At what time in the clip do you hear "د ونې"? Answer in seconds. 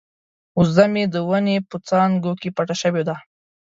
1.13-1.57